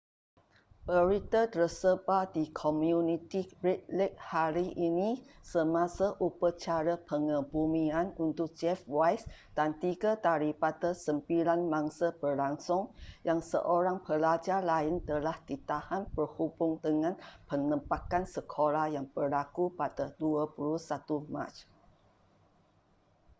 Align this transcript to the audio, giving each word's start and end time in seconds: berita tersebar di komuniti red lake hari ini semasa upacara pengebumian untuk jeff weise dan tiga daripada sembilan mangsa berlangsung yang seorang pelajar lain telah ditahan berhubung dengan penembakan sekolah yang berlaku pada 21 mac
berita 0.87 1.41
tersebar 1.53 2.23
di 2.35 2.43
komuniti 2.61 3.41
red 3.63 3.81
lake 3.99 4.17
hari 4.33 4.67
ini 4.89 5.09
semasa 5.51 6.07
upacara 6.27 6.95
pengebumian 7.09 8.07
untuk 8.25 8.49
jeff 8.59 8.79
weise 8.97 9.25
dan 9.57 9.69
tiga 9.83 10.11
daripada 10.27 10.89
sembilan 11.05 11.59
mangsa 11.73 12.07
berlangsung 12.21 12.83
yang 13.27 13.39
seorang 13.51 13.97
pelajar 14.07 14.59
lain 14.71 14.95
telah 15.09 15.37
ditahan 15.49 16.03
berhubung 16.17 16.71
dengan 16.85 17.13
penembakan 17.49 18.23
sekolah 18.35 18.85
yang 18.95 19.05
berlaku 19.15 19.63
pada 19.79 20.05
21 20.17 21.29
mac 21.35 21.53